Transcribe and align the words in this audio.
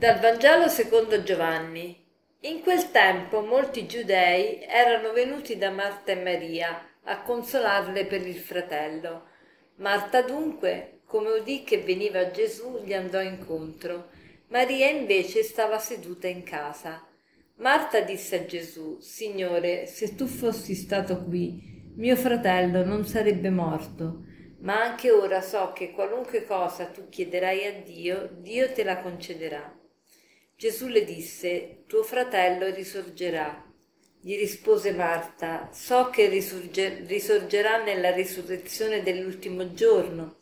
Dal 0.00 0.18
Vangelo 0.18 0.66
secondo 0.68 1.22
Giovanni. 1.22 1.94
In 2.44 2.62
quel 2.62 2.90
tempo 2.90 3.42
molti 3.42 3.86
giudei 3.86 4.62
erano 4.62 5.12
venuti 5.12 5.58
da 5.58 5.68
Marta 5.68 6.12
e 6.12 6.22
Maria 6.22 6.82
a 7.02 7.20
consolarle 7.20 8.06
per 8.06 8.26
il 8.26 8.38
fratello. 8.38 9.26
Marta 9.74 10.22
dunque, 10.22 11.00
come 11.04 11.28
udì 11.38 11.64
che 11.64 11.82
veniva 11.82 12.30
Gesù, 12.30 12.80
gli 12.82 12.94
andò 12.94 13.20
incontro. 13.20 14.08
Maria 14.48 14.88
invece 14.88 15.42
stava 15.42 15.78
seduta 15.78 16.28
in 16.28 16.44
casa. 16.44 17.06
Marta 17.56 18.00
disse 18.00 18.36
a 18.36 18.46
Gesù, 18.46 18.98
Signore, 19.00 19.84
se 19.84 20.14
tu 20.14 20.24
fossi 20.24 20.74
stato 20.76 21.22
qui, 21.24 21.92
mio 21.96 22.16
fratello 22.16 22.86
non 22.86 23.04
sarebbe 23.04 23.50
morto, 23.50 24.24
ma 24.60 24.80
anche 24.80 25.10
ora 25.10 25.42
so 25.42 25.72
che 25.74 25.90
qualunque 25.90 26.46
cosa 26.46 26.86
tu 26.86 27.10
chiederai 27.10 27.66
a 27.66 27.72
Dio, 27.82 28.30
Dio 28.32 28.72
te 28.72 28.82
la 28.82 29.00
concederà. 29.00 29.76
Gesù 30.60 30.88
le 30.88 31.06
disse, 31.06 31.84
tuo 31.86 32.02
fratello 32.02 32.68
risorgerà. 32.68 33.64
Gli 34.20 34.36
rispose 34.36 34.92
Marta, 34.92 35.70
so 35.72 36.10
che 36.10 36.28
risorge, 36.28 37.02
risorgerà 37.06 37.82
nella 37.82 38.12
risurrezione 38.12 39.02
dell'ultimo 39.02 39.72
giorno. 39.72 40.40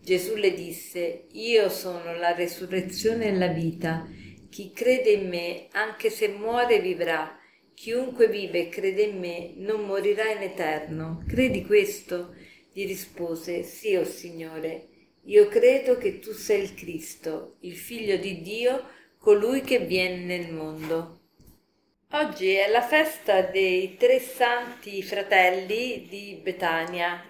Gesù 0.00 0.36
le 0.36 0.54
disse, 0.54 1.26
io 1.32 1.68
sono 1.68 2.16
la 2.16 2.30
risurrezione 2.30 3.26
e 3.26 3.36
la 3.36 3.48
vita. 3.48 4.08
Chi 4.48 4.72
crede 4.72 5.10
in 5.10 5.28
me, 5.28 5.68
anche 5.72 6.08
se 6.08 6.28
muore, 6.28 6.80
vivrà. 6.80 7.38
Chiunque 7.74 8.28
vive 8.28 8.60
e 8.60 8.68
crede 8.70 9.02
in 9.02 9.18
me 9.18 9.52
non 9.56 9.84
morirà 9.84 10.30
in 10.30 10.40
eterno. 10.40 11.22
Credi 11.28 11.66
questo? 11.66 12.34
Gli 12.72 12.86
rispose, 12.86 13.62
sì, 13.62 13.94
o 13.94 14.00
oh 14.00 14.04
Signore. 14.04 14.88
Io 15.24 15.48
credo 15.48 15.98
che 15.98 16.18
tu 16.18 16.32
sei 16.32 16.62
il 16.62 16.72
Cristo, 16.72 17.56
il 17.60 17.76
figlio 17.76 18.16
di 18.16 18.40
Dio, 18.40 19.02
colui 19.24 19.62
che 19.62 19.78
viene 19.78 20.36
nel 20.36 20.52
mondo. 20.52 21.20
Oggi 22.10 22.52
è 22.52 22.68
la 22.68 22.82
festa 22.82 23.40
dei 23.40 23.96
tre 23.96 24.20
santi 24.20 25.02
fratelli 25.02 26.06
di 26.06 26.38
Betania, 26.42 27.24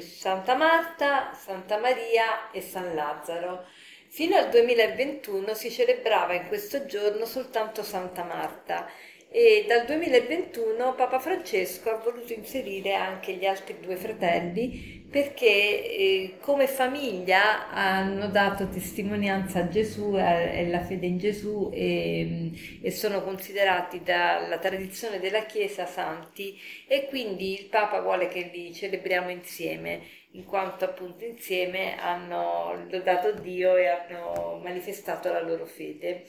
Santa 0.00 0.56
Marta, 0.56 1.32
Santa 1.32 1.78
Maria 1.78 2.50
e 2.50 2.60
San 2.60 2.96
Lazzaro. 2.96 3.64
Fino 4.08 4.36
al 4.36 4.50
2021 4.50 5.54
si 5.54 5.70
celebrava 5.70 6.34
in 6.34 6.48
questo 6.48 6.84
giorno 6.84 7.26
soltanto 7.26 7.84
Santa 7.84 8.24
Marta 8.24 8.90
e 9.36 9.64
dal 9.66 9.84
2021 9.84 10.94
Papa 10.94 11.18
Francesco 11.18 11.90
ha 11.90 11.96
voluto 11.96 12.32
inserire 12.32 12.94
anche 12.94 13.32
gli 13.32 13.44
altri 13.44 13.80
due 13.80 13.96
fratelli 13.96 15.04
perché 15.10 15.46
eh, 15.46 16.36
come 16.38 16.68
famiglia 16.68 17.68
hanno 17.68 18.28
dato 18.28 18.68
testimonianza 18.68 19.58
a 19.58 19.68
Gesù 19.68 20.14
e 20.16 20.66
alla 20.66 20.84
fede 20.84 21.06
in 21.06 21.18
Gesù 21.18 21.68
e, 21.74 22.52
e, 22.80 22.90
sono 22.92 23.24
considerati 23.24 24.04
dalla 24.04 24.58
tradizione 24.58 25.18
della 25.18 25.46
Chiesa 25.46 25.84
santi 25.84 26.56
e 26.86 27.06
quindi 27.08 27.58
il 27.58 27.64
Papa 27.64 28.00
vuole 28.02 28.28
che 28.28 28.50
li 28.52 28.72
celebriamo 28.72 29.30
insieme 29.30 30.00
in 30.34 30.44
quanto 30.44 30.84
appunto 30.84 31.24
insieme 31.24 31.98
hanno 31.98 32.86
lodato 32.88 33.32
Dio 33.32 33.74
e 33.74 33.88
hanno 33.88 34.60
manifestato 34.62 35.32
la 35.32 35.42
loro 35.42 35.66
fede. 35.66 36.22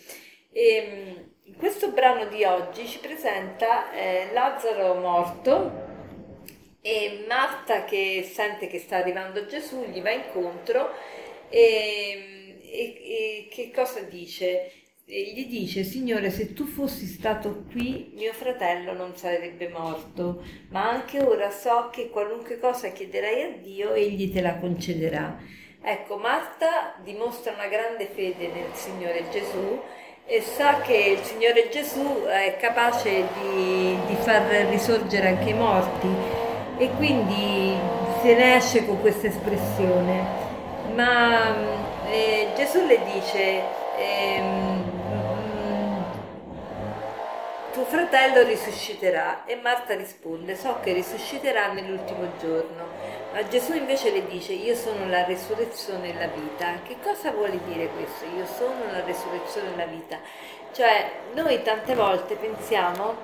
E, 0.58 0.62
ehm, 0.64 1.58
questo 1.58 1.92
brano 1.92 2.28
di 2.28 2.46
oggi 2.46 2.88
ci 2.88 3.00
presenta 3.00 3.92
eh, 3.92 4.30
Lazzaro 4.32 4.94
morto 4.96 5.84
e 6.80 7.26
Marta 7.28 7.84
che 7.84 8.26
sente 8.32 8.68
che 8.68 8.80
sta 8.80 8.96
arrivando 8.96 9.46
Gesù, 9.48 9.84
gli 9.92 10.02
va 10.02 10.12
incontro 10.12 10.92
e, 11.50 12.58
e, 12.62 12.84
e 13.04 13.48
che 13.52 13.70
cosa 13.72 14.00
dice? 14.04 14.72
E 15.06 15.34
gli 15.34 15.46
dice, 15.48 15.84
Signore, 15.84 16.30
se 16.32 16.54
tu 16.54 16.66
fossi 16.66 17.06
stato 17.06 17.66
qui, 17.70 18.12
mio 18.16 18.32
fratello 18.32 18.94
non 18.94 19.14
sarebbe 19.18 19.68
morto, 19.68 20.42
ma 20.70 20.90
anche 20.90 21.22
ora 21.22 21.52
so 21.52 21.90
che 21.92 22.10
qualunque 22.10 22.60
cosa 22.60 22.92
chiederai 22.92 23.42
a 23.44 23.50
Dio, 23.58 23.94
egli 23.94 24.32
te 24.32 24.40
la 24.40 24.56
concederà. 24.56 25.38
Ecco, 25.82 26.18
Marta 26.18 26.96
dimostra 27.04 27.52
una 27.52 27.68
grande 27.68 28.08
fede 28.08 28.48
nel 28.48 28.74
Signore 28.74 29.30
Gesù 29.30 29.80
e 30.28 30.42
sa 30.42 30.82
che 30.82 30.96
il 30.96 31.24
Signore 31.24 31.70
Gesù 31.70 32.24
è 32.24 32.58
capace 32.60 33.28
di, 33.40 33.96
di 34.08 34.16
far 34.16 34.42
risorgere 34.70 35.28
anche 35.28 35.50
i 35.50 35.54
morti 35.54 36.08
e 36.78 36.90
quindi 36.98 37.78
se 38.24 38.34
ne 38.34 38.56
esce 38.56 38.88
con 38.88 39.00
questa 39.02 39.28
espressione. 39.28 40.44
Ma 40.96 41.54
eh, 42.10 42.48
Gesù 42.56 42.84
le 42.88 43.00
dice, 43.14 43.62
eh, 43.98 44.42
tuo 47.76 47.84
fratello 47.84 48.42
risusciterà 48.44 49.44
e 49.44 49.58
Marta 49.58 49.96
risponde, 49.96 50.56
so 50.56 50.80
che 50.82 50.94
risusciterà 50.94 51.74
nell'ultimo 51.74 52.26
giorno. 52.40 52.88
Ma 53.34 53.46
Gesù 53.50 53.74
invece 53.74 54.12
le 54.12 54.26
dice, 54.28 54.54
io 54.54 54.74
sono 54.76 55.10
la 55.10 55.26
resurrezione 55.26 56.12
e 56.12 56.14
la 56.18 56.28
vita. 56.28 56.80
Che 56.88 56.96
cosa 57.04 57.32
vuole 57.32 57.60
dire 57.68 57.90
questo? 57.90 58.24
Io 58.34 58.46
sono 58.46 58.90
la 58.94 59.04
resurrezione 59.04 59.74
e 59.74 59.76
la 59.76 59.86
vita. 59.88 60.18
Cioè, 60.72 61.12
noi 61.34 61.62
tante 61.64 61.96
volte 61.96 62.36
pensiamo 62.36 63.18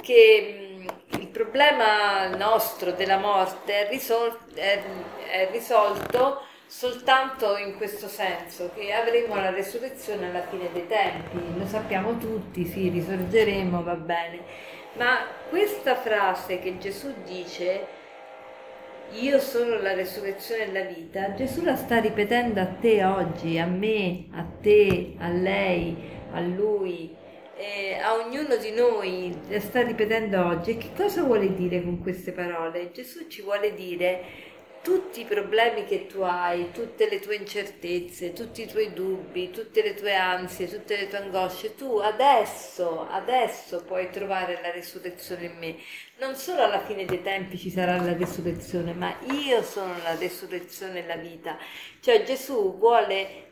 che 0.00 0.86
il 1.10 1.28
problema 1.28 2.28
nostro 2.28 2.92
della 2.92 3.18
morte 3.18 3.86
è, 3.86 3.90
risol- 3.90 4.54
è, 4.54 4.82
è 5.30 5.48
risolto 5.50 6.46
soltanto 6.66 7.56
in 7.56 7.76
questo 7.76 8.08
senso, 8.08 8.70
che 8.74 8.92
avremo 8.92 9.34
la 9.36 9.50
resurrezione 9.50 10.28
alla 10.28 10.42
fine 10.42 10.70
dei 10.72 10.86
tempi, 10.86 11.38
lo 11.58 11.66
sappiamo 11.66 12.18
tutti, 12.18 12.64
sì, 12.64 12.88
risorgeremo, 12.88 13.82
va 13.82 13.94
bene, 13.94 14.40
ma 14.94 15.26
questa 15.48 15.94
frase 15.94 16.58
che 16.58 16.78
Gesù 16.78 17.12
dice 17.24 18.00
io 19.12 19.38
sono 19.40 19.78
la 19.78 19.92
resurrezione 19.92 20.64
e 20.64 20.72
la 20.72 20.84
vita, 20.84 21.34
Gesù 21.34 21.62
la 21.62 21.76
sta 21.76 22.00
ripetendo 22.00 22.60
a 22.60 22.66
te 22.66 23.04
oggi, 23.04 23.58
a 23.58 23.66
me, 23.66 24.24
a 24.32 24.44
te, 24.60 25.14
a 25.18 25.28
lei, 25.28 25.94
a 26.32 26.40
lui, 26.40 27.14
eh, 27.56 27.98
a 28.02 28.14
ognuno 28.14 28.56
di 28.56 28.70
noi, 28.70 29.36
la 29.48 29.60
sta 29.60 29.82
ripetendo 29.82 30.44
oggi. 30.44 30.70
E 30.70 30.76
che 30.78 30.90
cosa 30.96 31.22
vuole 31.22 31.54
dire 31.54 31.82
con 31.82 32.00
queste 32.00 32.32
parole? 32.32 32.90
Gesù 32.92 33.26
ci 33.28 33.42
vuole 33.42 33.74
dire 33.74 34.22
tutti 34.82 35.20
i 35.20 35.24
problemi 35.24 35.84
che 35.84 36.06
tu 36.06 36.20
hai, 36.22 36.72
tutte 36.72 37.08
le 37.08 37.20
tue 37.20 37.36
incertezze, 37.36 38.32
tutti 38.32 38.62
i 38.62 38.66
tuoi 38.66 38.92
dubbi, 38.92 39.50
tutte 39.50 39.82
le 39.82 39.94
tue 39.94 40.14
ansie, 40.14 40.68
tutte 40.68 40.96
le 40.96 41.08
tue 41.08 41.18
angosce, 41.18 41.74
tu 41.76 41.98
adesso, 41.98 43.06
adesso 43.08 43.84
puoi 43.84 44.10
trovare 44.10 44.58
la 44.60 44.72
resurrezione 44.72 45.44
in 45.44 45.58
me. 45.58 45.76
Non 46.18 46.34
solo 46.34 46.62
alla 46.62 46.80
fine 46.80 47.04
dei 47.04 47.22
tempi 47.22 47.56
ci 47.56 47.70
sarà 47.70 47.96
la 47.96 48.16
resurrezione, 48.16 48.92
ma 48.92 49.16
io 49.30 49.62
sono 49.62 49.94
la 50.02 50.16
resurrezione 50.16 51.04
e 51.04 51.06
la 51.06 51.16
vita. 51.16 51.56
Cioè 52.00 52.24
Gesù 52.24 52.76
vuole 52.76 53.51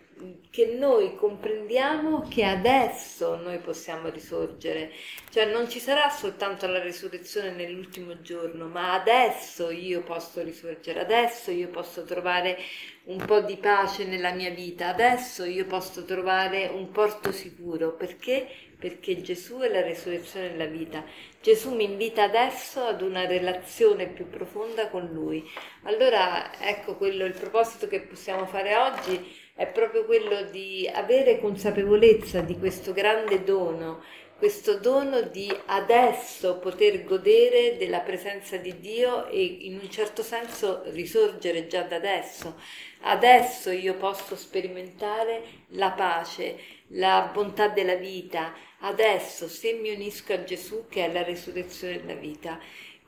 che 0.50 0.74
noi 0.78 1.14
comprendiamo 1.14 2.26
che 2.28 2.44
adesso 2.44 3.36
noi 3.36 3.58
possiamo 3.58 4.08
risorgere, 4.08 4.90
cioè 5.30 5.46
non 5.46 5.68
ci 5.68 5.78
sarà 5.78 6.10
soltanto 6.10 6.66
la 6.66 6.82
risurrezione 6.82 7.50
nell'ultimo 7.52 8.20
giorno, 8.20 8.66
ma 8.66 8.94
adesso 8.94 9.70
io 9.70 10.02
posso 10.02 10.42
risorgere, 10.42 11.00
adesso 11.00 11.50
io 11.50 11.68
posso 11.68 12.04
trovare 12.04 12.58
un 13.04 13.24
po' 13.24 13.40
di 13.40 13.56
pace 13.56 14.04
nella 14.04 14.32
mia 14.32 14.50
vita, 14.50 14.88
adesso 14.88 15.44
io 15.44 15.64
posso 15.66 16.04
trovare 16.04 16.66
un 16.66 16.90
porto 16.90 17.32
sicuro, 17.32 17.92
perché? 17.92 18.46
Perché 18.78 19.20
Gesù 19.20 19.58
è 19.58 19.68
la 19.68 19.82
risurrezione 19.82 20.50
della 20.50 20.66
vita. 20.66 21.04
Gesù 21.42 21.74
mi 21.74 21.84
invita 21.84 22.22
adesso 22.22 22.82
ad 22.82 23.02
una 23.02 23.26
relazione 23.26 24.06
più 24.06 24.28
profonda 24.28 24.88
con 24.88 25.10
Lui. 25.12 25.46
Allora, 25.82 26.58
ecco 26.60 26.96
quello 26.96 27.24
il 27.24 27.34
proposito 27.34 27.88
che 27.88 28.00
possiamo 28.00 28.46
fare 28.46 28.76
oggi 28.76 29.48
è 29.60 29.66
proprio 29.66 30.06
quello 30.06 30.44
di 30.44 30.90
avere 30.90 31.38
consapevolezza 31.38 32.40
di 32.40 32.58
questo 32.58 32.94
grande 32.94 33.44
dono, 33.44 34.02
questo 34.38 34.78
dono 34.78 35.20
di 35.20 35.54
adesso 35.66 36.56
poter 36.56 37.04
godere 37.04 37.76
della 37.76 38.00
presenza 38.00 38.56
di 38.56 38.80
Dio 38.80 39.26
e 39.26 39.42
in 39.42 39.78
un 39.82 39.90
certo 39.90 40.22
senso 40.22 40.80
risorgere 40.86 41.66
già 41.66 41.82
da 41.82 41.96
adesso. 41.96 42.58
Adesso 43.02 43.70
io 43.70 43.96
posso 43.96 44.34
sperimentare 44.34 45.42
la 45.72 45.90
pace, 45.90 46.56
la 46.92 47.30
bontà 47.30 47.68
della 47.68 47.96
vita, 47.96 48.54
adesso 48.78 49.46
se 49.46 49.74
mi 49.74 49.92
unisco 49.92 50.32
a 50.32 50.42
Gesù 50.42 50.86
che 50.88 51.04
è 51.04 51.12
la 51.12 51.22
resurrezione 51.22 52.00
della 52.00 52.18
vita. 52.18 52.58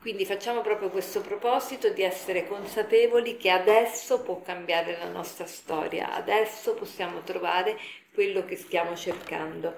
Quindi 0.03 0.25
facciamo 0.25 0.59
proprio 0.59 0.89
questo 0.89 1.21
proposito 1.21 1.87
di 1.87 2.01
essere 2.01 2.45
consapevoli 2.45 3.37
che 3.37 3.49
adesso 3.49 4.21
può 4.21 4.41
cambiare 4.41 4.97
la 4.97 5.09
nostra 5.09 5.45
storia, 5.45 6.13
adesso 6.13 6.73
possiamo 6.73 7.21
trovare 7.21 7.77
quello 8.13 8.43
che 8.43 8.57
stiamo 8.57 8.97
cercando. 8.97 9.75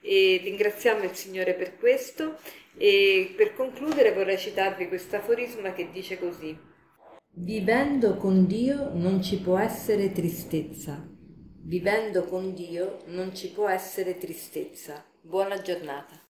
E 0.00 0.40
ringraziamo 0.42 1.04
il 1.04 1.14
Signore 1.14 1.54
per 1.54 1.78
questo 1.78 2.38
e 2.76 3.32
per 3.36 3.54
concludere 3.54 4.12
vorrei 4.12 4.36
citarvi 4.36 4.88
questo 4.88 5.14
aforisma 5.14 5.72
che 5.72 5.92
dice 5.92 6.18
così. 6.18 6.58
Vivendo 7.34 8.16
con 8.16 8.48
Dio 8.48 8.90
non 8.94 9.22
ci 9.22 9.38
può 9.38 9.58
essere 9.58 10.10
tristezza, 10.10 11.06
Vivendo 11.62 12.24
con 12.24 12.52
Dio 12.52 13.04
non 13.06 13.32
ci 13.32 13.52
può 13.52 13.68
essere 13.68 14.18
tristezza. 14.18 15.04
Buona 15.20 15.60
giornata. 15.60 16.27